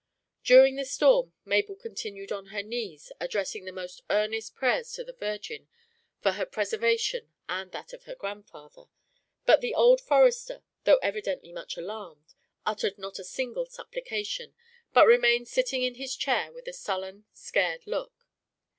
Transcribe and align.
During 0.43 0.77
the 0.77 0.83
storm 0.85 1.33
Mabel 1.45 1.75
continued 1.75 2.31
on 2.31 2.47
her 2.47 2.63
knees, 2.63 3.11
addressing 3.19 3.65
the 3.65 3.71
most 3.71 4.01
earnest 4.09 4.55
prayers 4.55 4.91
to 4.93 5.03
the 5.03 5.13
Virgin 5.13 5.67
for 6.23 6.31
her 6.31 6.45
preservation 6.47 7.33
and 7.47 7.71
that 7.71 7.93
of 7.93 8.05
her 8.05 8.15
grandfather; 8.15 8.85
but 9.45 9.61
the 9.61 9.75
old 9.75 10.01
forester, 10.01 10.63
though 10.85 10.97
evidently 11.03 11.51
much 11.51 11.77
alarmed, 11.77 12.33
uttered 12.65 12.97
not 12.97 13.19
a 13.19 13.23
single 13.23 13.67
supplication, 13.67 14.55
but 14.91 15.05
remained 15.05 15.47
sitting 15.47 15.83
in 15.83 15.93
his 15.93 16.15
chair 16.15 16.51
with 16.51 16.67
a 16.67 16.73
sullen, 16.73 17.25
scared 17.31 17.85
look. 17.85 18.25